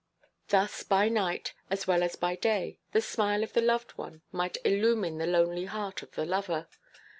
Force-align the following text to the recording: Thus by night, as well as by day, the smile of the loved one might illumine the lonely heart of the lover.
Thus 0.47 0.81
by 0.81 1.09
night, 1.09 1.53
as 1.69 1.85
well 1.85 2.01
as 2.01 2.15
by 2.15 2.35
day, 2.35 2.79
the 2.91 3.01
smile 3.01 3.43
of 3.43 3.53
the 3.53 3.61
loved 3.61 3.91
one 3.99 4.23
might 4.31 4.57
illumine 4.65 5.19
the 5.19 5.27
lonely 5.27 5.65
heart 5.65 6.01
of 6.01 6.13
the 6.13 6.25
lover. 6.25 6.65